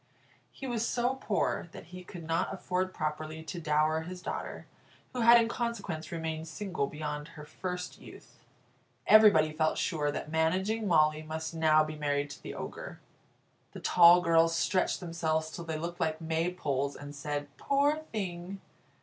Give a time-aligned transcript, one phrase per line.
[0.51, 4.65] He was so poor that he could not afford properly to dower his daughter,
[5.13, 8.43] who had in consequence remained single beyond her first youth.
[9.05, 12.99] Everybody felt sure that Managing Molly must now be married to the Ogre.
[13.73, 18.59] The tall girls stretched themselves till they looked like maypoles, and said, "Poor thing!"